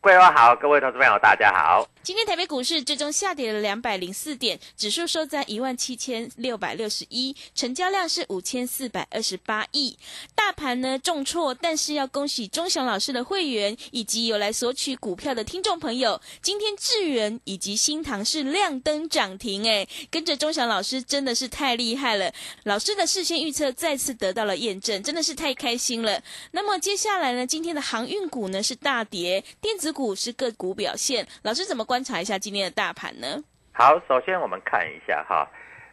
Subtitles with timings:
[0.00, 1.84] 桂花好，各位投资朋友大家好。
[2.04, 9.98] 今天台北股市最终下跌了两百零四点，指数收在一万七千六百六十一，成交量是五千四百二十八亿。
[10.36, 22.32] 大盘呢重挫，但是要恭喜钟祥老师的会员以及有来索取股票的听众朋友，今天智源以及新唐是亮灯涨停，哎，跟着钟祥老师真的是太厉害了。
[22.62, 26.22] 老师的事先预测再次得到了验证，真的是太开心了。
[26.52, 33.42] 那么接下来呢，今天的航运股呢是大跌，电子股是个股表现，老师怎么观察一下今天的大盘呢？
[33.72, 35.44] 好，首先我们看一下哈，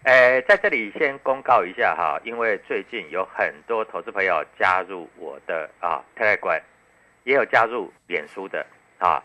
[0.03, 6.61] 呃，在这里先公告一下哈，因为最近有很多投资朋友加入我的啊 Telegram，
[7.23, 8.63] 也有加入脸书的
[8.99, 9.19] 啊，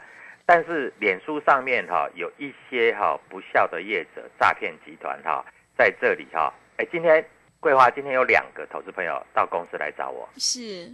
[0.47, 5.45] 但是脸书上面哈有一些哈不孝的业者诈骗集团哈
[5.77, 7.23] 在这里哈，哎，今天
[7.61, 10.91] 桂花今天有两个投资朋友到公司来找我，是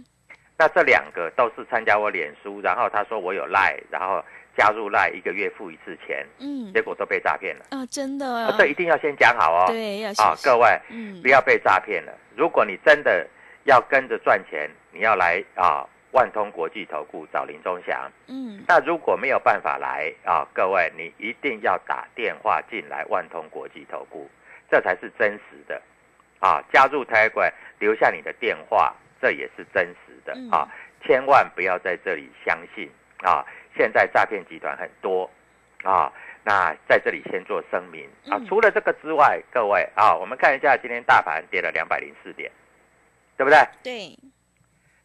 [0.57, 4.23] 那这两个都是参加我脸书，然后他说我有赖，然后
[4.57, 7.65] 加入赖一个月付一次钱，嗯结果都被诈骗了。
[7.69, 9.65] 啊，真的啊啊，这一定要先讲好哦。
[9.67, 12.11] 对要啊各位嗯不要被诈骗了。
[12.35, 13.27] 如果你真的
[13.65, 18.11] 要跟着赚钱，你要来啊万通国际投顾找林忠祥。
[18.27, 24.27] 嗯那如果没有办法来啊，各位你一定要打电话进来万通国际投顾，
[24.71, 25.79] 这才是真实的。
[26.39, 30.67] 啊，加入 Telegram 留下你的电话，这也是真实的嗯啊，
[31.03, 32.89] 千万不要在这里相信
[33.23, 33.45] 啊。
[33.75, 35.29] 现在诈骗集团很多
[35.83, 36.11] 啊，
[36.43, 38.45] 那在这里先做声明啊嗯。
[38.47, 42.51] 除了这个之外，各位啊，我们看一下今天大盘跌了两百零四点，
[43.37, 43.59] 对不对？
[43.83, 44.19] 对，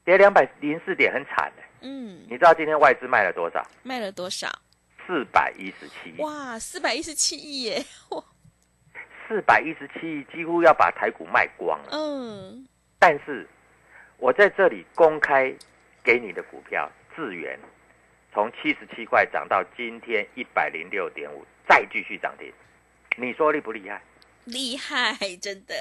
[0.04, 1.62] 跌两百零四点很惨的。
[1.84, 3.66] 嗯你知道今天外资卖了多少？
[3.82, 4.48] 卖了多少？
[5.06, 7.84] 四百一十七亿，哇，四百一十七亿耶！
[8.10, 8.22] 哇，
[9.26, 11.88] 四百一十七亿，几乎要把台股卖光了。
[11.90, 12.66] 嗯
[13.00, 13.46] 但是，
[14.22, 15.52] 我在这里公开
[16.04, 17.58] 给你的股票，智源
[18.32, 22.52] 从七十七块涨到今天一百零六点五，再继续涨停，
[23.16, 24.00] 你说厉不厉害？
[24.44, 25.12] 厉害，
[25.42, 25.74] 真的。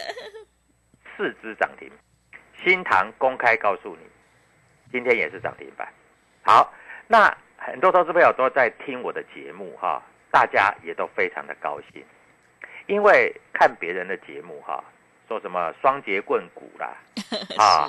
[1.16, 1.88] 四只涨停，
[2.64, 4.02] 新塘公开告诉你，
[4.92, 5.88] 今天也是涨停板。
[6.42, 6.74] 好，
[7.08, 12.04] 那很多投资朋友都在听我的节目哈，大家也都非常的高兴，
[12.88, 14.84] 因为看别人的节目哈，
[15.32, 16.94] 说什么双节棍股啦，
[17.58, 17.88] 啊，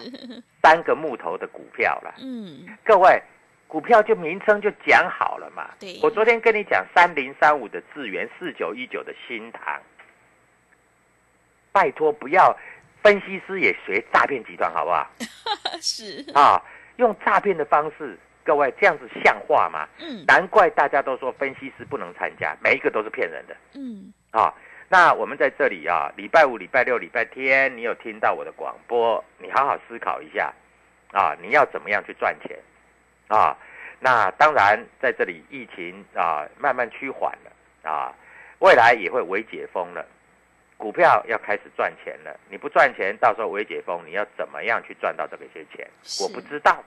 [0.63, 3.21] 三个木头的股票啦，嗯各位。
[3.67, 5.71] 股票就名称就讲好了嘛。
[5.81, 9.81] 对我昨天跟你讲三零三五的智源，四九一九的新塘，
[11.73, 12.55] 拜托不要
[13.03, 15.11] 分析师也学诈骗集团好不好？
[15.81, 16.63] 是，啊，
[16.97, 19.89] 用诈骗的方式，各位这样子像话吗？
[20.01, 24.53] 嗯难怪大家都说分析师不能参加，每一个都是骗人的嗯啊。
[24.93, 30.53] 那我们在这里啊，礼拜五、礼拜六、礼拜天，你有听到我的广播，你好好思考一下
[31.15, 32.59] 啊，你要怎么样去赚钱
[33.29, 33.57] 啊？
[34.01, 38.13] 那当然，在这里疫情啊慢慢趋缓了啊，
[38.59, 40.05] 未来也会微解封了
[40.77, 45.89] 股票要开始赚钱了，你不赚钱，到时候微解封，你要怎么样去赚到这个些钱？
[46.21, 46.85] 我不知道，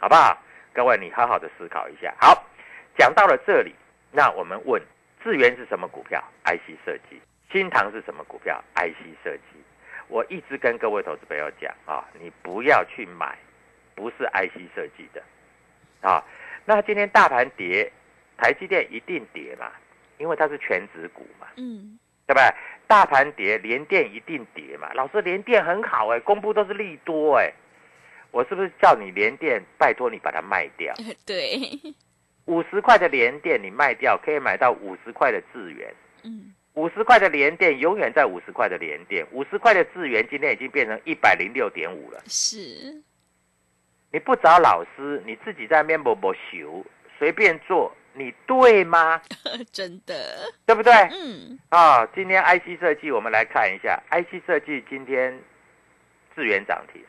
[0.00, 0.36] 好不好？
[0.72, 2.12] 各位，你好好的思考一下。
[2.20, 2.44] 好，
[2.96, 3.76] 讲到了这里，
[4.10, 4.82] 那我们问，
[5.22, 7.20] 智源是什么股票？IC 设计。
[7.50, 9.42] 新唐是什么股票？IC 设计。
[10.08, 13.38] 我一直跟各位投资朋友讲啊，你不要去买
[13.94, 15.22] 不是 IC 设计的
[16.00, 16.24] 啊。
[16.64, 17.90] 那今天大盘跌，
[18.36, 19.70] 台积电一定跌嘛，
[20.18, 22.44] 因为它是全指股嘛，嗯，对不对？
[22.86, 24.90] 大盘跌，联电一定跌嘛。
[24.94, 27.52] 老师，联电很好哎、公布都是利多哎、
[28.30, 30.94] 我是不是叫你联电，拜托你把它卖掉？
[31.26, 31.60] 对，
[32.48, 35.94] 五十块的联电你卖掉，可以买到五十块的智源。
[36.24, 42.22] 嗯，五十块的联电永远在五十块的联电，五十块的智源今天已经变成一百零六点五了。
[42.26, 43.02] 是，
[44.10, 46.84] 你不找老师，你自己在那边摸摸修，
[47.18, 49.20] 随便做，你对吗？
[49.70, 50.90] 真的，对不对？
[51.12, 55.38] 嗯，啊，今天 IC 设计我们来看一下，IC 设计今天
[56.34, 57.04] 智源涨停，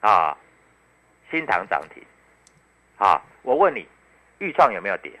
[0.00, 0.36] 啊，
[1.30, 2.02] 新唐涨停，
[2.98, 3.86] 啊，我问你，
[4.38, 5.12] 豫创有没有跌？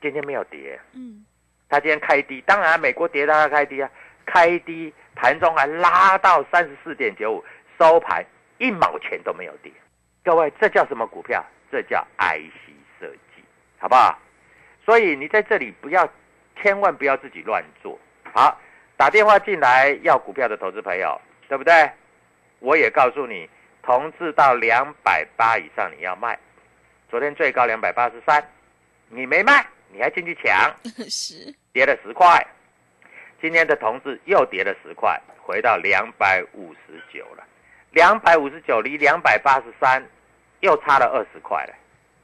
[0.00, 1.24] 今天没有跌，嗯，
[1.68, 3.90] 它今天开低，当然美国跌它开低啊，
[4.26, 7.44] 开低盘中还拉到三十四点九五，
[7.78, 8.24] 收盘
[8.58, 9.72] 一毛钱都没有跌。
[10.22, 11.44] 各位，这叫什么股票？
[11.70, 12.70] 这叫 IC
[13.00, 13.42] 设计，
[13.78, 14.18] 好不好？
[14.84, 16.08] 所以你在这里不要，
[16.60, 17.98] 千万不要自己乱做。
[18.32, 18.60] 好，
[18.96, 21.90] 打电话进来要股票的投资朋友，对不对？
[22.60, 23.48] 我也告诉你，
[23.82, 26.38] 同志到两百八以上你要卖，
[27.14, 28.44] 昨天最高两百八十三，
[29.08, 30.74] 你没卖，你还进去抢。
[31.08, 32.44] 是，跌了十块，
[33.40, 37.44] 今天的同志又跌了十块，回到两百五十九了。
[37.92, 40.04] 两百五十九离两百八十三
[40.58, 41.74] 又差了二十块了，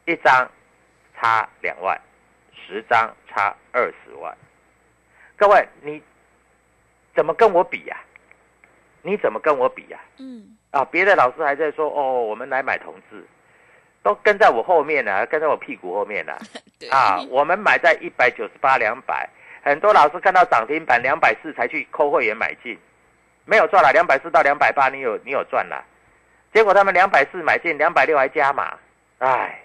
[0.07, 0.51] 一张
[1.17, 1.97] 差两万，
[2.53, 4.37] 十张差二十万。
[5.37, 6.03] 各位，你
[7.15, 7.97] 怎么跟我比呀、
[9.03, 13.25] 你怎么跟我比呀、嗯，啊，别的老师还在说哦，我们来买同志，
[14.03, 16.33] 都跟在我后面呢、跟在我屁股后面呢、
[16.81, 19.29] 对，啊，我们买在一百九十八、两百，
[19.63, 22.79] 很多老师看到涨停板两百四才去扣会员买进，
[23.45, 25.85] 没有赚了，两百四到两百八，你有你有赚了，
[26.53, 28.75] 结果他们两百四买进，两百六还加码，
[29.19, 29.61] 哎，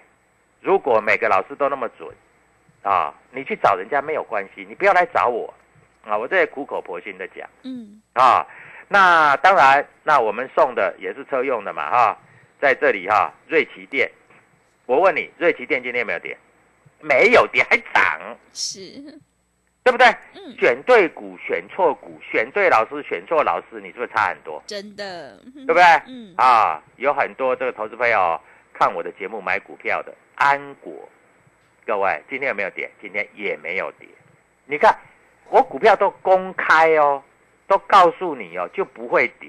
[0.60, 2.08] 如果每个老师都那么准，
[2.82, 5.52] 啊，你去找人家没有关系，你不要来找我，
[6.04, 7.48] 啊，我这里苦口婆心的讲。
[7.62, 8.46] 嗯，啊，
[8.88, 12.18] 那当然，那我们送的也是车用的嘛，哈、
[12.60, 14.10] 在这里哈、瑞奇店，
[14.86, 16.36] 我问你，瑞奇店今天有没有跌？
[17.00, 18.80] 没有跌，还涨，是，
[19.82, 20.06] 对不对？
[20.34, 24.62] 嗯，选对股，选错股，选对老师，选错老师，你是不是差很多？
[24.66, 25.82] 真的，对不对？
[26.06, 28.40] 嗯，啊，有很多这个投资朋友
[28.72, 31.08] 看我的节目买股票的安国，
[31.84, 32.90] 各位今天有没有跌？
[33.00, 34.08] 今天也没有跌。
[34.64, 34.96] 你看
[35.50, 37.22] 我股票都公开哦，
[37.66, 39.48] 都告诉你哦，就不会跌。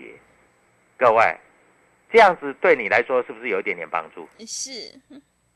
[0.98, 1.38] 各位，
[2.12, 4.28] 这样子对你来说是不是有一点点帮助？
[4.46, 4.72] 是，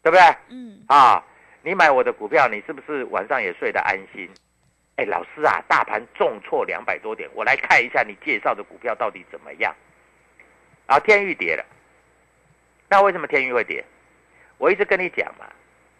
[0.01, 0.19] 对不对？
[0.49, 1.23] 嗯，啊，
[1.61, 4.29] 你买我的股票，你是不是晚上也睡得安心？
[4.97, 9.73] 哎，老师啊，大盘重挫两百多点，我来看一下你介绍的股票到底怎么样。
[10.87, 11.65] 啊，天域跌了，
[12.89, 13.83] 那为什么天域会跌？
[14.57, 15.45] 我一直跟你讲嘛，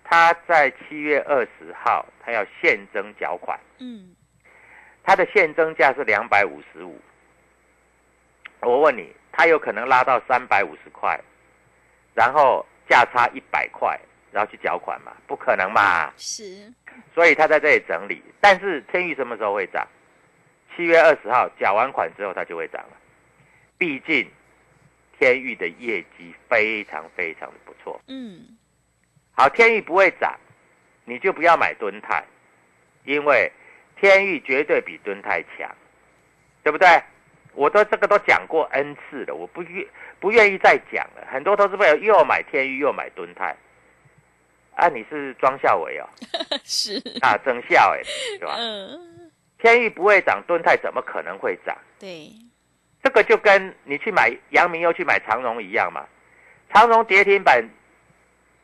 [0.04, 4.14] 他在七月二十号，他要现增缴款，嗯，
[5.02, 7.00] 他的现增价是两百五十五。
[8.60, 11.20] 我问你，它有可能拉到三百五十块，
[12.14, 14.00] 然后价差一百块，
[14.32, 15.14] 然后去缴款嘛？
[15.26, 16.12] 不可能嘛！
[16.18, 16.72] 是，
[17.14, 18.22] 所以它在这里整理。
[18.40, 19.88] 但是天域什么时候会涨？
[20.76, 22.98] 七月二十号缴完款之后，它就会涨了。
[23.78, 24.30] 毕竟
[25.18, 28.00] 天域的业绩非常非常的不错。
[28.08, 28.58] 嗯，
[29.34, 30.38] 好，天域不会涨，
[31.06, 32.24] 你就不要买敦泰，
[33.06, 33.52] 因为
[34.00, 35.70] 天域绝对比敦泰强，
[36.64, 36.88] 对不对？
[37.54, 39.86] 我都这个都讲过 N 次了，我不愿
[40.20, 41.28] 不愿意再讲了。
[41.32, 43.56] 很多投资朋友又买天域又买敦泰，
[44.76, 46.08] 啊，你是庄孝伟哦，
[46.64, 48.02] 是，啊，曾孝哎，
[48.40, 48.56] 对吧？
[48.58, 51.78] 嗯，天域不会涨，敦泰怎么可能会涨？
[52.00, 52.32] 对，
[53.04, 56.06] 这个就跟你去买阳明又去买长荣一样嘛，
[56.74, 57.64] 长荣跌停板，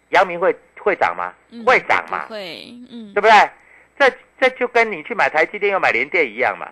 [0.09, 1.33] 阳明会会涨吗？
[1.51, 3.49] 嗯会涨嘛不，会，嗯对，不对？
[3.99, 6.71] 这这就跟你去买台积电又买联电一样嘛，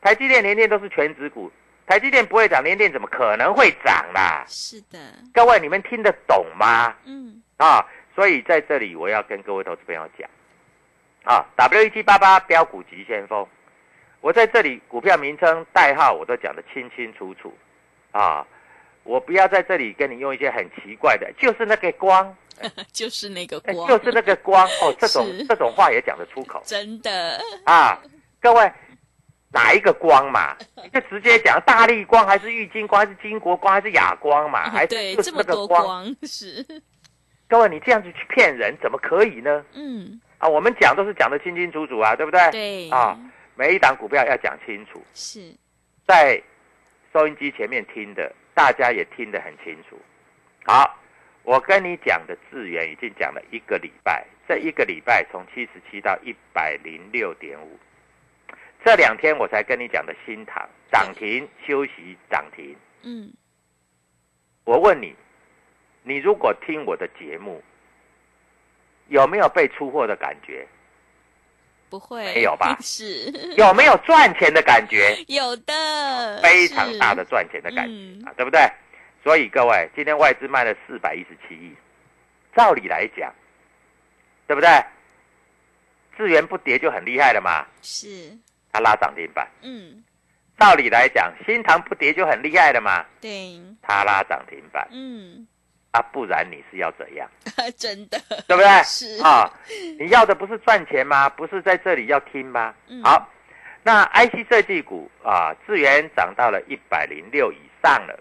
[0.00, 1.50] 台积电、联电都是全指股，
[1.86, 4.44] 台积电不会涨，联电怎么可能会涨啦？
[4.46, 4.98] 是的，
[5.32, 6.94] 各位你们听得懂吗？
[7.04, 10.28] 嗯，啊，所以在这里我要跟各位投资朋友讲，
[11.24, 13.46] 啊，W 一七八八标股急先锋，
[14.20, 17.52] 我在这里股票名称代号我都讲得清清楚楚，
[18.12, 18.46] 啊，
[19.02, 22.34] 我不要在这里跟你用一些很奇怪的，就是那个光，
[22.92, 26.62] 就是那个哎光，就是那个光哦，这种 这种话也讲得出口。
[26.64, 28.00] 真的，啊，
[28.40, 28.72] 各位，
[29.52, 30.56] 哪一个光嘛？
[30.82, 34.70] 你就直接讲大力光还是玉金光还是金国光还是哑光嘛？
[34.70, 35.84] 还是这么多那个光？
[35.84, 36.64] 光是，
[37.48, 39.64] 各位，你这样子去骗人，怎么可以呢？
[39.74, 42.50] 嗯，啊，我们讲都是讲的清清楚楚啊，对不对？
[42.50, 43.18] 对，啊，
[43.56, 45.52] 每一档股票要讲清楚，是，
[46.06, 46.40] 在
[47.12, 49.98] 收音机前面听的，大家也听得很清楚。
[50.64, 50.96] 好，
[51.42, 57.76] 我跟你讲的智源已经讲了一个礼拜，这一个礼拜从七十七到一百零六点五，
[58.84, 62.74] 这两天我才跟你讲的新塘涨停休息涨停。
[63.02, 63.32] 嗯，
[64.64, 65.14] 我问你，
[66.02, 67.62] 你如果听我的节目，
[69.08, 70.66] 有没有被出货的感觉？
[71.88, 75.16] 不会，没有吧 是，有没有赚钱的感觉？
[75.28, 78.60] 有的，非常大的赚钱的感觉、嗯啊，对不对？
[79.22, 81.74] 所以各位，今天外资卖了四百一十七亿，
[82.54, 83.34] 照理来讲，
[84.46, 84.68] 对不对？
[86.16, 88.38] 资源不跌就很厉害了嘛，是，
[88.72, 89.48] 它拉涨停板。
[89.62, 90.02] 嗯，
[90.58, 95.46] 照理来讲，新塘不跌就很厉害了嘛，对，它拉涨停板嗯，
[95.92, 97.28] 啊，不然你是要怎样？
[97.76, 98.82] 真的，对不对？
[98.84, 99.50] 是啊，
[99.98, 101.28] 你要的不是赚钱吗？
[101.30, 102.74] 不是在这里要听吗？
[102.88, 103.28] 嗯好，
[103.82, 108.18] 那 IC 设计股啊，智源涨到了一百零六以上了，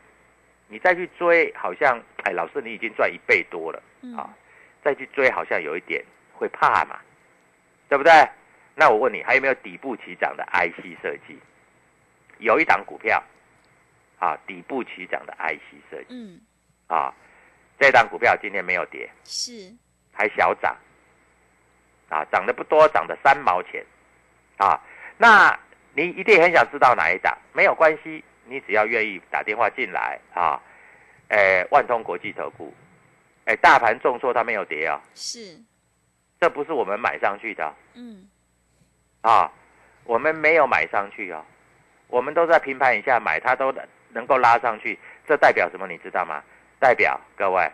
[0.67, 4.29] 你再去追，好像哎，老师你已经赚一倍多了嗯啊，
[4.83, 6.03] 再去追好像有一点
[6.33, 6.97] 会怕嘛，
[7.89, 8.11] 对不对？
[8.79, 11.37] 那我问你，还有没有底部起涨的 IC 设计？
[12.37, 13.21] 有一档股票
[14.19, 16.39] 啊，底部起涨的 IC 设计嗯，
[16.87, 17.13] 啊，
[17.77, 19.75] 这档股票今天没有跌，是，
[20.13, 20.73] 还小涨，
[22.07, 23.85] 啊，涨得不多，涨得三毛钱，
[24.55, 24.81] 啊，
[25.17, 25.59] 那
[25.93, 27.37] 你一定很想知道哪一档？
[27.51, 30.57] 没有关系，你只要愿意打电话进来啊，
[31.27, 32.73] 诶，万通国际投顾，
[33.43, 35.59] 诶，大盘重挫它没有跌啊、是，
[36.39, 38.29] 这不是我们买上去的啊嗯，
[39.21, 39.51] 啊，
[40.03, 41.43] 我们没有买上去哦，
[42.07, 43.73] 我们都在平盘以下买，它都
[44.09, 44.97] 能够拉上去，
[45.27, 45.87] 这代表什么？
[45.87, 46.43] 你知道吗？
[46.79, 47.69] 代表各位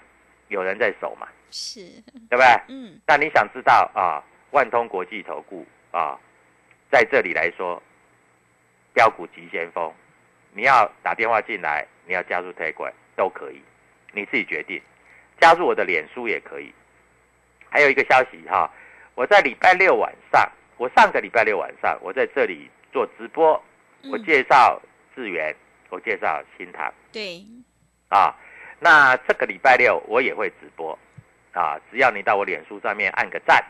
[0.47, 1.81] 有人在守嘛，是，
[2.29, 2.45] 对不对？
[2.69, 6.19] 嗯，那你想知道啊，万通国际投顾啊，
[6.91, 7.81] 在这里来说，
[8.93, 9.93] 标股急先锋，
[10.53, 13.61] 你要打电话进来，你要加入 a g 都可以，
[14.11, 14.81] 你自己决定。
[15.39, 16.73] 加入我的脸书也可以。
[17.69, 18.71] 还有一个消息哈，
[19.15, 23.53] 我在礼拜六晚上，我上个礼拜六晚上，我在这里做直播，
[24.11, 24.81] 我嗯介绍
[25.15, 25.55] 智源，
[25.89, 26.93] 我介绍新塘。
[27.11, 27.43] 对，
[28.09, 28.35] 啊，
[28.79, 30.97] 那这个礼拜六我也会直播
[31.53, 33.63] 啊，只要你到我脸书上面按个赞，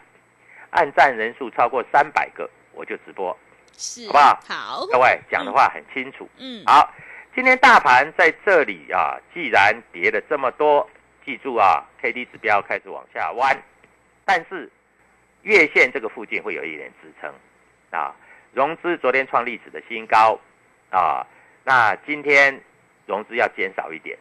[0.72, 3.38] 按赞人数超过三百个，我就直播。
[3.78, 6.28] 是，好不好好，各位讲的话很清楚。
[6.38, 6.92] 嗯，好，
[7.36, 10.90] 今天大盘在这里啊，既然跌了这么多，
[11.24, 13.56] 记住啊，K D 指标开始往下弯，
[14.24, 14.72] 但是
[15.46, 17.32] 月线这个附近会有一点支撑
[17.92, 18.14] 啊。
[18.52, 20.40] 融资昨天创历史的新高
[20.90, 21.26] 啊，
[21.64, 22.60] 那今天
[23.06, 24.18] 融资要减少一点，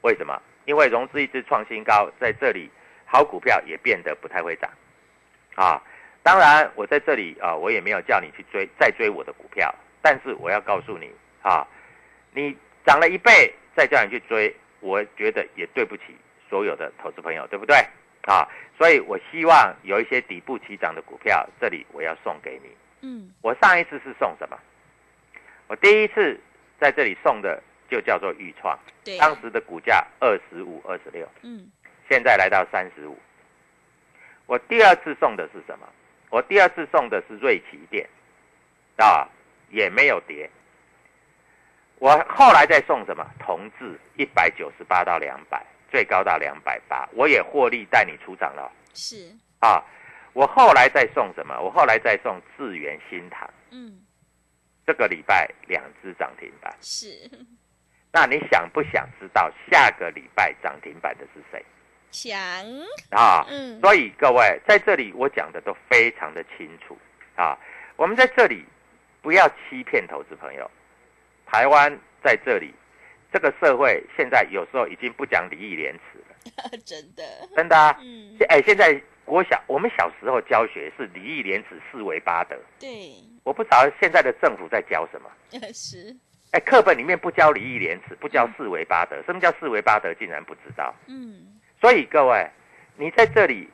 [0.00, 0.42] 为什么？
[0.64, 2.68] 因为融资一直创新高，在这里
[3.04, 4.68] 好股票也变得不太会涨
[5.54, 5.80] 啊。
[6.24, 11.08] 当然，我在这里啊，我也没有叫你去追再追我的股票，但是我要告诉你
[11.42, 11.64] 啊，
[12.32, 16.16] 你涨了一倍再叫你去追，我觉得也对不起
[16.50, 17.76] 所有的投资朋友，对不对？
[18.22, 18.46] 啊，
[18.78, 22.70] 所以我希望有一些底部起涨的股票，这里我要送给你。
[23.00, 24.58] 嗯，我上一次是送什么？
[25.66, 26.38] 我第一次
[26.80, 31.70] 在这里送的就叫做豫创，对，当时的股价二十五、二十六，嗯，
[32.08, 33.18] 现在来到三十五。
[34.46, 35.88] 我第二次送的是什么？
[36.30, 38.08] 我第二次送的是瑞奇电，
[38.96, 39.26] 啊，
[39.70, 40.48] 也没有跌。
[41.98, 43.24] 我后来再送什么？
[43.38, 49.30] 同志一百九十八到两百，最高到两百八，我也获利带你出场了是，
[49.60, 49.84] 啊。
[50.32, 51.60] 我后来再送什么？
[51.60, 54.00] 我后来再送智源新塘，嗯，
[54.86, 56.74] 这个礼拜两只涨停板。
[56.80, 57.30] 是，
[58.10, 61.62] 那你想不想知道下个礼拜涨停板的是谁
[62.10, 62.40] 想，
[63.10, 63.44] 啊？
[63.50, 66.96] 嗯，所以各位在这里我讲的都非常的清楚
[67.36, 67.58] 啊。
[67.96, 68.64] 我们在这里
[69.20, 70.70] 不要欺骗投资朋友。
[71.44, 71.94] 台湾
[72.24, 72.74] 在这里，
[73.32, 77.22] 这个社会现在有时候已经不讲礼义廉耻了， 真的，
[77.56, 77.98] 真的啊。
[78.48, 85.30] 哎，现在国小我们小时候教学是礼义廉耻四维八德，对，我不知道现在的政府在教什么。
[85.72, 86.14] 是，
[86.52, 90.12] 哎，课本里面不教礼义廉耻，不教四维八德，什么叫四维八德？
[90.14, 90.94] 竟然不知道。
[91.06, 92.50] 嗯，所以各位，
[92.96, 93.68] 你在这里，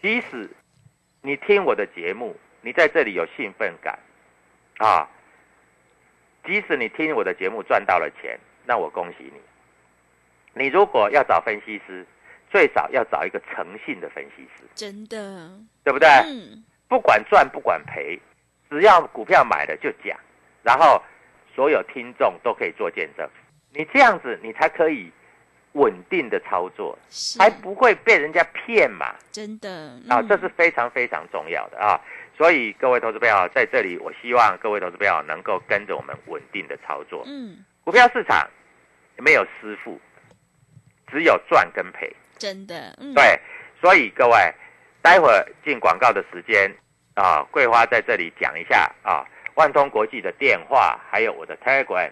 [0.00, 0.48] 即使
[1.22, 3.98] 你听我的节目，你在这里有兴奋感，
[4.78, 5.08] 啊，
[6.44, 9.40] 即使你听我的节目赚到了钱，那我恭喜你。
[10.52, 12.04] 你如果要找分析师，
[12.50, 15.50] 最少要找一个诚信的分析师，真的，
[15.84, 16.08] 对不对？
[16.26, 18.18] 嗯，不管赚不管赔，
[18.70, 20.18] 只要股票买了就讲，
[20.62, 21.02] 然后
[21.54, 23.28] 所有听众都可以做见证。
[23.72, 25.12] 你这样子，你才可以
[25.72, 29.14] 稳定的操作，是才不会被人家骗嘛。
[29.30, 29.68] 真的
[30.08, 32.00] 啊，嗯这是非常非常重要的啊。
[32.36, 37.22] 所以各位投资朋友在这里，我希望各位投资朋友能够跟着我们稳定的操作。
[37.26, 38.44] 嗯，股票市场
[39.16, 39.96] 没有师傅，
[41.06, 42.12] 只有赚跟赔。
[42.36, 43.38] 真的嗯，对，
[43.80, 44.36] 所以各位，
[45.00, 46.68] 待会儿进广告的时间
[47.14, 49.24] 啊，桂花在这里讲一下啊，
[49.54, 52.10] 万通国际的电话，还有我的 Telegram，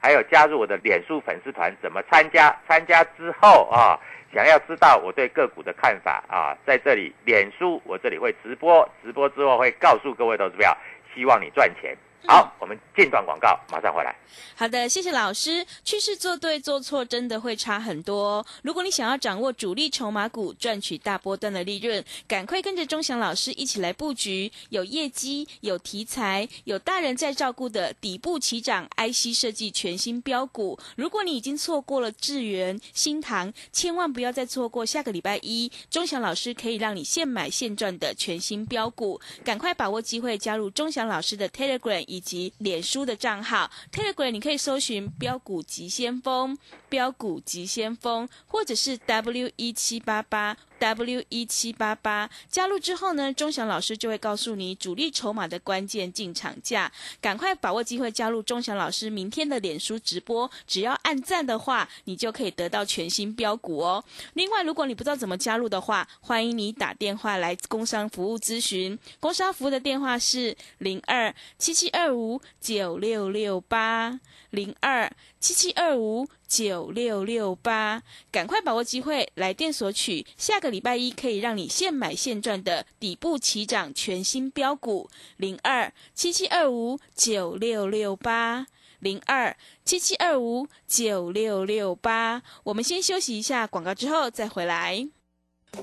[0.00, 2.58] 还有加入我的脸书粉丝团怎么参加？
[2.66, 4.00] 参加之后啊，
[4.32, 10.74] 想要知道我对个股的看法啊，在这里脸书我这里会直播，直播之后会告诉各位投资票，
[11.14, 11.94] 希望你赚钱。
[12.26, 14.14] 好，我们进段广告，马上回来。
[14.54, 15.66] 好的，谢谢老师。
[15.82, 18.46] 趋势做对做错真的会差很多。
[18.62, 30.78] 如果你想要掌握主力筹码股，赚取大波段的利润，赶快跟着钟祥老师一起来布局有业绩、有题材、有大人在照顾的底部起涨 IC 设计全新标股。
[30.96, 39.20] 如果你已经错过了智源、新唐，千万不要再错过下个礼拜一，钟祥老师可以让你现买现赚的全新标股。
[39.42, 43.70] 赶快把握机会加入钟祥老师的 Telegram 以及脸书的账号。
[43.92, 46.58] 特别贵你可以搜寻“标股急先锋”、
[46.90, 52.28] “标股急先锋”，或者是 W 一七八八 W 一七八八。
[52.50, 56.90] 加入之后呢，钟祥老师就会告诉你主力筹码的关键进场价。
[57.20, 64.04] 赶快把握机会加入钟祥老师明天的脸书直播，只要按赞的话，你就可以得到全新标股哦。
[64.34, 68.98] 另外，如果你不知道怎么加入的话，欢迎你打电话来工商服务咨询。
[69.20, 74.18] 工商服务的电话是零二七七二五九六六八
[74.50, 80.26] 零二七七二五九六六八，赶快把握机会来电索取。
[80.36, 88.66] 下个礼拜一可以让你现买现赚的底部起涨全新标股零二七七二五九六六八。
[88.98, 95.08] 零二七七二五九六六八，我们先休息一下广告，之后再回来。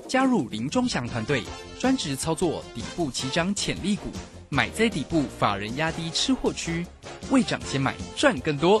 [0.06, 1.42] 加入林中祥团队，
[1.80, 4.04] 专职操作底部起涨潜力股，
[4.50, 6.86] 买在底部，法人压低吃货区，
[7.32, 8.80] 未涨先买赚更多。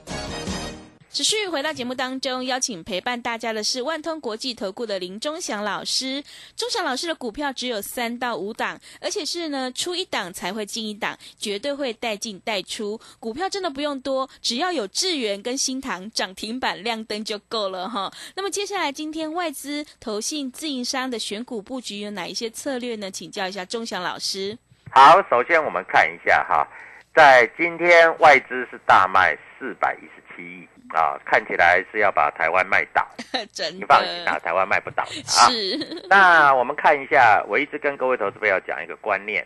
[1.13, 6.23] 持续回到节目当中，邀请陪伴大家的是万通国际投顾的林忠祥老师。
[6.55, 12.97] 忠祥老师的股票只有三到五档，而且是呢出一档才会进一档，绝对会带进带出。
[13.19, 18.09] 股票真的不用多，只要有智源跟新塘涨停板亮灯就够了哈。
[18.37, 23.11] 那么接下来今天外资、投信、自营商的选股布局有哪一些策略呢？
[23.11, 24.57] 请教一下忠祥老师。
[24.91, 26.65] 好，首先我们看一下哈，
[27.13, 33.07] 在今天外资是大卖四百一十七亿啊，看起来是要把台湾卖倒。
[33.53, 35.49] 真你放心啊，台湾卖不倒的啊。
[35.49, 39.45] 是，那我们看一下，我一直跟各位投资朋友讲一个观念：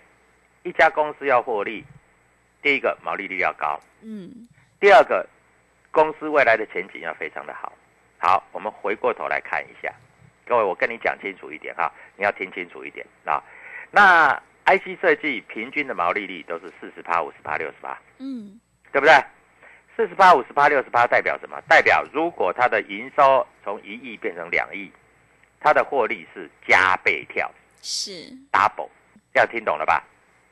[0.64, 1.86] 一家公司要获利，
[2.62, 4.48] 第一个毛利率要高，嗯，
[4.80, 5.28] 第二个
[5.92, 7.72] 公司未来的前景要非常的好。
[8.18, 9.94] 好，我们回过头来看一下，
[10.48, 13.44] 各位，我跟你讲清楚一点哈，你要听清楚一点啊。
[13.92, 14.34] 那
[14.66, 18.60] IC 设计平均的毛利率都是四十趴、五十趴、六十趴，嗯，
[18.92, 19.14] 对不对？
[19.96, 21.58] 四十八、五十八、六十八代表什么？
[21.70, 24.92] 代表如果它的营收从一亿变成两亿，
[25.60, 27.50] 它的获利是加倍跳
[27.82, 28.12] 是
[28.52, 28.90] ，double，
[29.34, 30.04] 这样听懂了吧？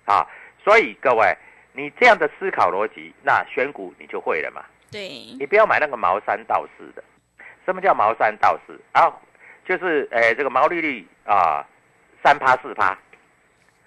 [0.06, 0.26] 啊，
[0.64, 1.36] 所以各位，
[1.74, 4.64] 你这样的思考逻辑，那选股你就会了嘛。
[4.90, 7.04] 对，你不要买那个毛三道四的。
[7.66, 9.12] 什么叫毛三道四啊？
[9.66, 11.66] 就是呃这个毛利率啊
[12.24, 12.98] 三趴四趴。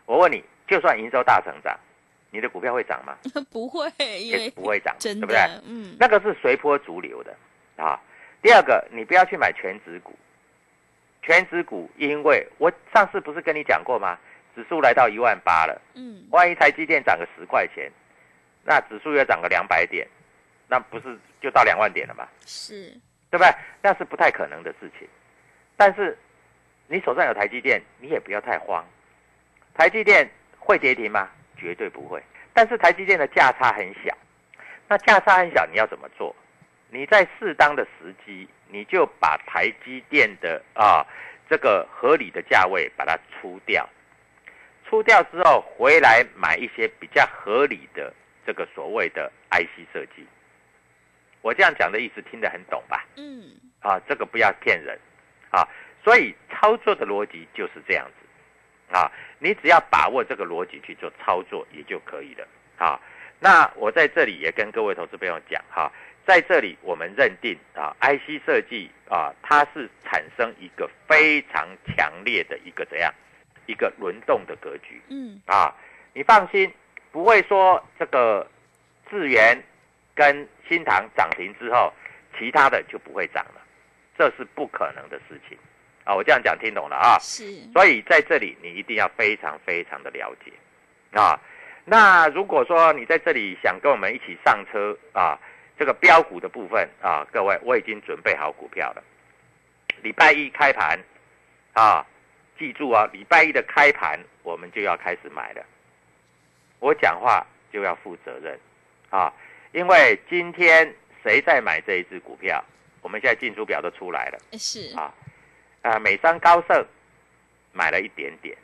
[0.05, 1.79] 我问你，就算营收大成长，
[2.31, 3.17] 你的股票会涨吗？
[3.51, 5.37] 不会，因也为不会涨，真对不对？
[5.37, 7.35] 的，嗯，那个是随波逐流的
[7.77, 7.99] 啊。
[8.43, 10.15] 第二个，你不要去买全指股，
[11.23, 14.19] 全指股，因为我上次不是跟你讲过吗？
[14.55, 17.91] 指数来到一万八了，嗯，万一台积电涨个十块钱，
[18.65, 20.07] 那指数要涨个两百点，
[20.69, 22.27] 那不是就到两万点了吗？
[22.47, 22.91] 是，
[23.31, 23.55] 对不对？
[23.83, 25.07] 那是不太可能的事情。
[25.77, 26.17] 但是
[26.87, 28.83] 你手上有台积电，你也不要太慌。
[29.75, 30.27] 台积电
[30.59, 31.29] 会跌停吗？
[31.57, 32.23] 绝对不会。
[32.53, 34.17] 但是台积电的价差很小，
[34.89, 36.35] 那价差很小，你要怎么做？
[36.89, 41.05] 你在适当的时机，你就把台积电的啊
[41.51, 43.89] 这个合理的价位把它出掉，
[44.89, 48.15] 出掉之后回来买一些比较合理的
[48.47, 50.27] 这个所谓的 IC 设计。
[51.43, 53.05] 我这样讲的意思听得很懂吧？
[53.17, 54.99] 嗯，啊，这个不要骗人
[55.51, 55.67] 啊。
[56.03, 62.47] 所以操作的逻辑就是这样子啊，你只要把握这个逻辑去做操作也就可以了
[62.79, 63.01] 啊。
[63.39, 65.93] 那我在这里也跟各位投资朋友讲哈，
[66.27, 73.13] 在这里我们认定啊，IC 设计啊，它是产生一个非常强烈的一个怎样
[73.67, 75.75] 一个轮动的格局，嗯，啊，
[76.15, 76.73] 你放心，
[77.13, 78.49] 不会说这个
[79.11, 79.63] 智源
[80.15, 81.93] 跟新塘涨停之后，
[82.39, 83.61] 其他的就不会涨了，
[84.17, 85.59] 这是不可能的事情
[86.07, 86.15] 啊。
[86.15, 87.19] 我这样讲听懂了啊？
[87.21, 90.51] 是，所以在这里你一定要非常非常的了解
[91.11, 91.39] 啊。
[91.85, 95.39] 那如果说你在这里想跟我们一起上车啊，
[95.79, 99.05] 这个标股的部分啊，各位我已经准备好股票了。
[100.03, 100.99] 礼拜一开盘
[101.75, 102.07] 啊，
[102.59, 105.63] 记住啊，礼拜一的开盘我们就要开始买了。
[106.79, 108.59] 我讲话就要负责任
[109.11, 109.33] 啊，
[109.73, 112.63] 因为今天谁在买这一只股票？
[113.01, 114.39] 我们现在进出表都出来了。
[114.59, 115.15] 是，啊，
[115.87, 116.85] 啊，美商高盛
[117.73, 118.59] 买了一点点，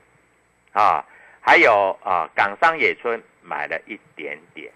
[0.72, 1.04] 啊，
[1.40, 4.72] 还有啊，港商野村买了一点点，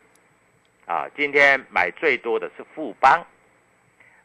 [0.86, 3.20] 啊，今天买最多的是富邦，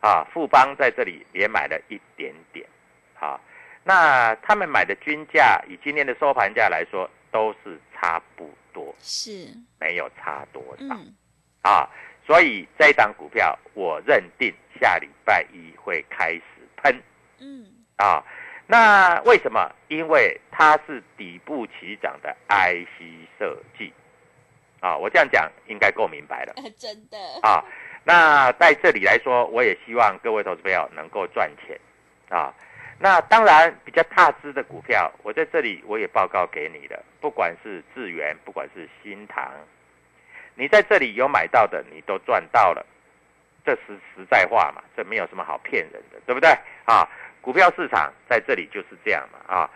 [0.01, 2.63] 啊，富邦在这里也买了一点点，
[3.15, 3.41] 好、
[3.84, 9.47] 那他们买的均价以今天的收盘价来说都是差不多，是，
[9.79, 10.95] 没有差多少。
[10.95, 11.15] 嗯，
[11.63, 11.89] 啊，
[12.27, 16.43] 所以这一档股票我认定下礼拜一会开始
[16.77, 17.01] 喷
[17.43, 17.65] 嗯，
[18.02, 18.24] 啊。
[18.68, 19.70] 那为什么？
[19.90, 23.92] 因为它是底部起涨的 IC 设计
[24.80, 24.96] 啊。
[24.96, 27.64] 我这样讲应该够明白了 真的，啊。
[28.04, 31.78] 那在这里来说，我也希望各位投资朋友能够赚钱
[32.30, 32.54] 啊。
[32.98, 39.52] 那当然比较踏实的股票，我在这里我也报告给你了，不管是智源，不管是新塘，
[40.56, 42.86] 你在这里有买到的，你都赚到了，
[43.66, 46.50] 这是实在话嘛，这没有什么好骗人的，对不对
[46.86, 47.08] 啊？
[47.41, 49.69] 股票市场在这里就是这样嘛啊，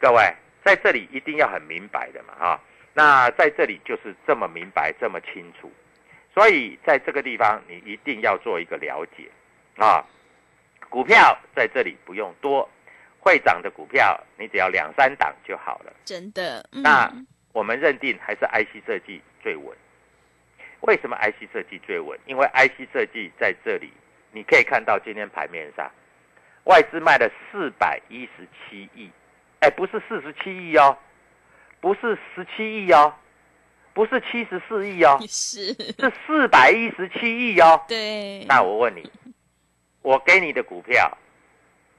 [0.00, 0.22] 各位
[0.64, 2.60] 在这里一定要很明白的嘛啊，
[2.92, 5.70] 那在这里就是这么明白这么清楚，
[6.34, 9.28] 所以在这个地方你一定要做一个了解
[9.76, 10.04] 啊，
[10.88, 12.68] 股票在这里不用多，
[13.20, 15.92] 会涨的股票你只要两三档就好了。
[16.04, 17.12] 真的，嗯那
[17.52, 19.76] 我们认定还是 IC 设计最稳。
[20.80, 22.18] 为什么 IC 设计最稳？
[22.26, 23.92] 因为 IC 设计在这里，
[24.32, 25.88] 你可以看到今天盘面上，
[26.64, 29.10] 外资卖了四百一十七亿，
[29.60, 30.96] 哎，不是四十七亿哦，
[31.80, 33.12] 不是十七亿哦，
[33.92, 37.80] 不是七十四亿哦， 是，是四百一十七亿哦。
[37.88, 39.10] 对，那我问你，
[40.02, 41.10] 我给你的股票，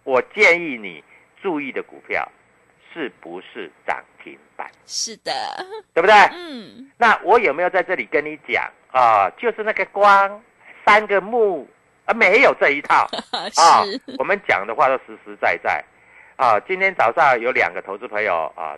[0.04, 1.04] 我建议你
[1.42, 2.30] 注意的股票，
[2.94, 4.70] 是不是涨停板？
[4.86, 5.32] 是的，
[5.94, 6.16] 对不对？
[6.32, 10.40] 嗯，那我有没有在这里跟你讲啊、就是那个光
[10.86, 11.68] 三个木
[12.06, 13.84] 啊，没有这一套 啊。
[14.18, 15.84] 我们讲的话都实实在在
[16.36, 16.60] 啊。
[16.68, 18.78] 今天早上有两个投资朋友啊，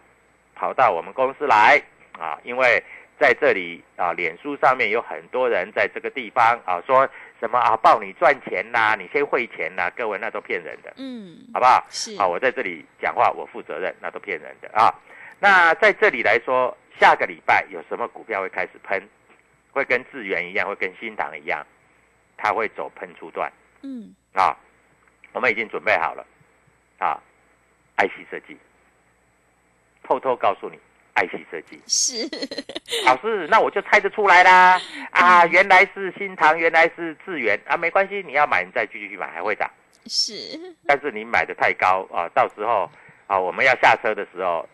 [0.56, 1.82] 跑到我们公司来
[2.20, 2.82] 啊，因为
[3.20, 7.08] 在这里啊，脸书上面有很多人在这个地方啊，说
[7.40, 11.84] 什么啊，报你赚钱呐、你先汇钱呐、各位那都骗人的，嗯，好不好？
[11.90, 14.94] 是，啊，我在这里讲话我负责任，那都骗人的啊。
[15.40, 19.02] 那在这里来说，下个礼拜有什么股票会开始喷？
[19.72, 21.62] 会跟智源一样，会跟新塘一样，
[22.38, 23.52] 它会走喷出段。
[23.82, 24.58] 嗯，啊。
[25.34, 26.26] 我们已经准备好了。
[26.98, 27.22] 啊
[27.98, 28.58] ，IC 设计，
[30.02, 30.80] 偷偷告诉你
[31.16, 31.82] ，IC 设计。
[31.88, 32.24] 是，
[33.06, 34.80] 老师，那我就猜得出来啦。
[35.12, 37.60] 啊，原来是新塘，原来是智源。
[37.68, 39.70] 啊，没关系，你要买你再继续去买，还会涨。
[40.06, 42.90] 是，但是你买的太高啊，到时候
[43.28, 44.66] 啊我们要下车的时候，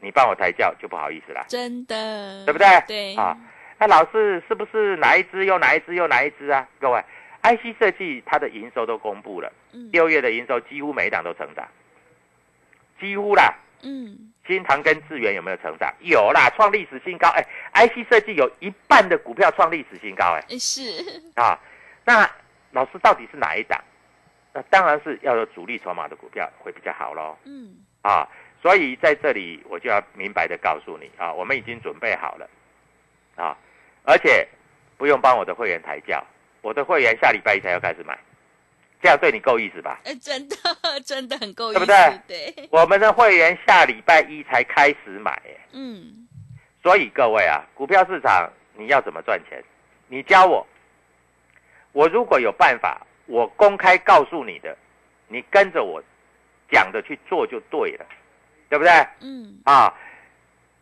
[0.00, 1.44] 你帮我抬轿就不好意思啦。
[1.46, 2.66] 真的，对不对？
[2.86, 3.36] 对，啊，
[3.80, 6.68] 那老师是不是哪一只又哪一只又哪一只啊？
[6.78, 7.02] 各位
[7.42, 11.66] ，IC 设计它的营收都公布了，嗯，六月的营收几乎每一档都成长，
[13.00, 13.54] 几乎啦。
[13.82, 15.90] 嗯，新唐跟智源有没有成长？
[16.00, 17.30] 有啦，创历史新高。
[17.30, 20.82] 哎，IC 设计有一半的股票创历史新高，哎是，
[21.34, 21.58] 啊，
[22.04, 22.30] 那
[22.72, 23.82] 老师到底是哪一档？
[24.52, 27.38] 那当然是要有主力筹码的股票会比较好喽。
[27.46, 28.28] 嗯，啊，
[28.60, 32.50] 所以在这里我就要明白的告诉你啊，我们已经准备好了
[33.36, 33.56] 啊，
[34.10, 34.44] 而且
[34.98, 36.26] 不用帮我的会员抬轿，
[36.62, 38.18] 我的会员下礼拜一才要开始买，
[39.00, 40.00] 这样对你够意思吧？
[40.04, 40.56] 哎，真的，
[41.06, 41.86] 真的很够意思，对不
[42.26, 46.26] 对对，我们的会员下礼拜一才开始买，哎嗯，
[46.82, 49.62] 所以各位啊，股票市场你要怎么赚钱？
[50.08, 50.66] 你教我，
[51.92, 54.76] 我如果有办法，我公开告诉你的，
[55.28, 56.02] 你跟着我
[56.68, 58.04] 讲的去做就对了，
[58.68, 58.90] 对不对？
[59.20, 59.94] 嗯，啊，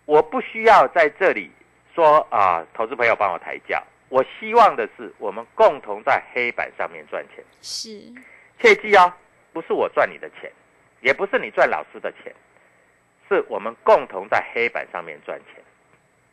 [0.06, 1.50] 我不需要在这里
[1.98, 3.82] 说啊，投资朋友帮我抬价。
[4.08, 7.44] 我希望的是我们共同在黑板上面赚钱。
[7.60, 8.00] 是，
[8.60, 9.12] 切记哦，
[9.52, 10.48] 不是我赚你的钱，
[11.00, 12.32] 也不是你赚老师的钱，
[13.28, 15.60] 是我们共同在黑板上面赚钱，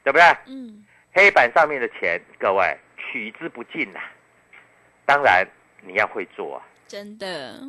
[0.03, 0.23] 对不对？
[0.45, 3.99] 嗯，黑板上面的钱，各位取之不尽呐、
[5.03, 5.43] 当然
[5.81, 7.59] 你要会做啊，真的，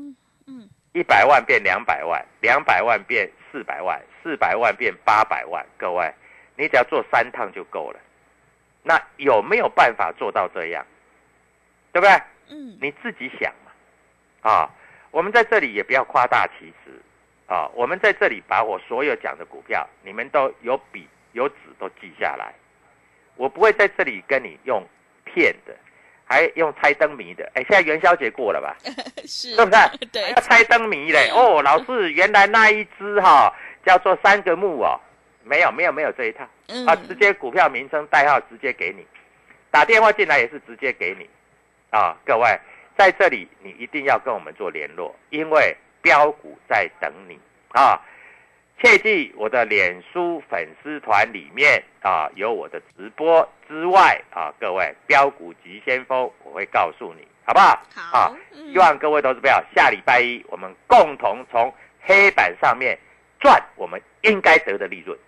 [0.92, 6.12] 一百万变两百万，两百万变四百万，四百万变八百万，各位，
[6.56, 8.00] 你只要做三趟就够了。
[8.82, 10.84] 那有没有办法做到这样？
[11.92, 12.14] 对不对？
[12.48, 13.72] 嗯，你自己想嘛。
[14.50, 14.70] 啊，
[15.10, 16.92] 我们在这里也不要夸大其词
[17.46, 22.54] 啊，我们在这里把我所有讲的股票，你们都有笔有纸都记下来。
[23.36, 24.82] 我不会在这里跟你用
[25.24, 25.74] 骗的，
[26.24, 27.44] 还用猜灯谜的。
[27.54, 28.76] 哎，现在元宵节过了吧？
[29.26, 30.06] 是，对不对？
[30.12, 31.28] 对要，猜灯谜嘞。
[31.30, 33.52] 哦，老师，原来那一只哈、
[33.84, 34.98] 叫做三个木哦，
[35.46, 39.06] 没有没有没有这一套嗯啊，直接股票名称代号直接给你，
[39.70, 41.28] 打电话进来也是直接给你
[41.90, 42.16] 啊。
[42.24, 42.59] 各位
[42.98, 47.38] 在这里你一定要跟我们做联络，因为标股在等你
[47.72, 48.00] 啊。
[48.78, 57.82] 切记，我的脸书粉丝团里面啊有我的直播之外啊，各位标股急先锋我会告诉你，好不好？
[57.94, 62.98] 好啊，嗯希望各位投资朋友下礼拜一我们共同从黑板上面
[63.40, 65.18] 赚我们应该得的利润。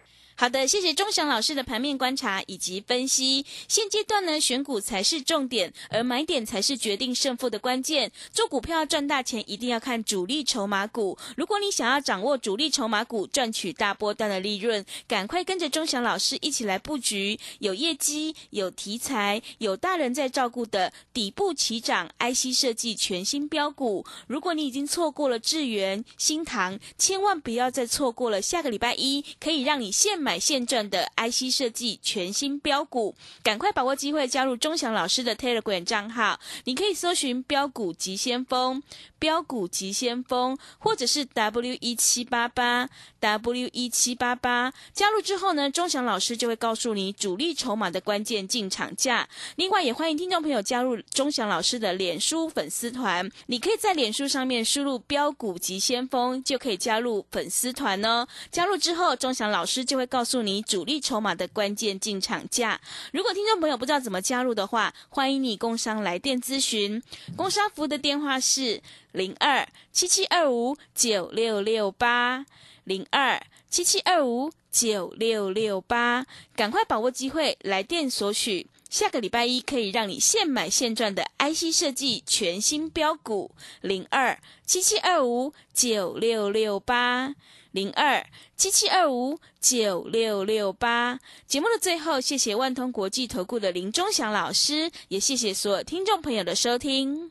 [0.41, 3.45] 好的，谢谢钟祥老师的盘面观察以及分析。
[3.67, 8.13] 现阶段呢，选股才是重点，而买点才是决定胜负的关键。
[8.31, 11.19] 做股票赚大钱，一定要看主力筹码股。
[11.37, 24.07] 如果你想要掌握主力筹码股，赚取大波段的利润，赶快跟着钟祥老师一起来布局有业绩、有题材、有大人在照顾的底部起涨 IC 设计全新标股。
[24.29, 38.83] 如果你已经错过了智源、新唐，千万不要再错过了下个礼拜一可以让你现买买现赚的 IC 设计全新标股，赶快把握机会加入钟祥老师的 Telegram 账号，你可以搜寻标股急先锋、
[39.19, 44.71] 标股急先锋，或者是 W 一七八八 W 一七八八。
[44.93, 49.27] 加入之后呢，钟祥老师就会告诉你主力筹码的关键进场价。
[49.57, 58.29] 另外，也欢迎听众朋友加入钟祥老师的脸书粉丝团，你可以在脸书上面输入“标股急先锋”，就可以加入粉丝团哦。
[58.51, 62.81] 加入之后，钟祥老师就会告告诉你主力筹码的关键进场价。
[63.13, 67.01] 如果听众朋友不知道怎么加入的话，欢迎你工商来电咨询。
[67.37, 72.45] 工商服务的电话是零二七七二五九六六八
[72.83, 76.27] 零二七七二五九六六八，
[76.57, 78.67] 赶快把握机会来电索取。
[78.89, 83.51] 下个礼拜一可以让你现买现赚的 IC 设计全新标股
[83.83, 87.35] 零二七七二五九六六八
[87.71, 91.21] 零二七七二五九六六八。
[91.47, 97.31] 节目的最后，谢谢万通国际投顾的林忠祥老师，也谢谢所有听众朋友的收听。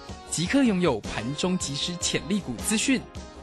[0.31, 3.01] 即刻拥有盘中即时潜力股资讯。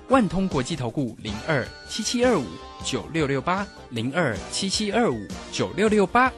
[0.08, 2.46] 万通国际投顾零二七七二五
[2.82, 6.32] 九六六八零二七七二五九六六八，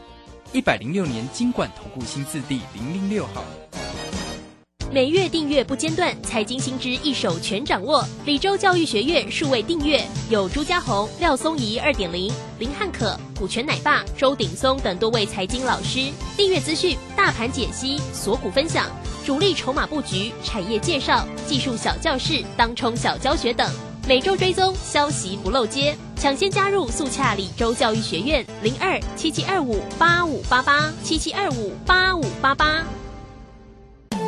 [0.52, 3.44] 一百零六年经管投顾新字第零零六号。
[4.92, 8.04] 每月订阅不间断，财经新知一手全掌握。
[8.24, 16.10] 李州教育学院数位订阅有朱家红、廖松怡二点零、林汉可、股权奶爸、周鼎松等多位财经老师。
[16.36, 18.90] 订阅资讯、大盘解析、锁股分享、
[19.24, 23.70] 主力筹码布局、产业介绍、技术小教室、当冲小教学等。
[24.08, 32.84] 每周追踪消息不漏接，抢先加入速洽李州教育学院零二七七二五八五八八七七二五八五八八。